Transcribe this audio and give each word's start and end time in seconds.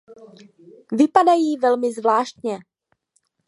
Vypadají 0.91 1.57
velmi 1.57 1.93
zvláštně. 1.93 2.57